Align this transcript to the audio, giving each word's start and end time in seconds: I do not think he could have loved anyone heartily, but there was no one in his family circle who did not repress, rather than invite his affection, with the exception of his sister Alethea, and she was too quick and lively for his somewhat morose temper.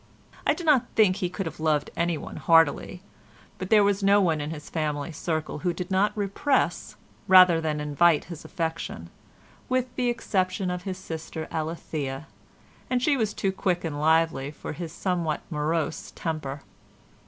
I 0.47 0.55
do 0.55 0.63
not 0.63 0.87
think 0.95 1.17
he 1.17 1.29
could 1.29 1.45
have 1.45 1.59
loved 1.59 1.91
anyone 1.95 2.37
heartily, 2.37 3.03
but 3.59 3.69
there 3.69 3.83
was 3.83 4.01
no 4.01 4.19
one 4.19 4.41
in 4.41 4.49
his 4.49 4.67
family 4.67 5.11
circle 5.11 5.59
who 5.59 5.73
did 5.75 5.91
not 5.91 6.11
repress, 6.17 6.95
rather 7.27 7.61
than 7.61 7.79
invite 7.79 8.23
his 8.23 8.43
affection, 8.43 9.11
with 9.69 9.95
the 9.95 10.09
exception 10.09 10.71
of 10.71 10.85
his 10.89 10.97
sister 10.97 11.47
Alethea, 11.51 12.25
and 12.89 12.99
she 13.03 13.15
was 13.15 13.35
too 13.35 13.51
quick 13.51 13.83
and 13.83 13.99
lively 14.01 14.49
for 14.49 14.73
his 14.73 14.91
somewhat 14.91 15.41
morose 15.51 16.11
temper. 16.15 16.63